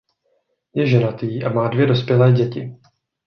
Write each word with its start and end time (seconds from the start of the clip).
Je 0.73 0.85
ženatý 0.87 1.43
a 1.43 1.49
má 1.49 1.67
dvě 1.67 1.85
dospělé 1.85 2.31
děti. 2.31 2.75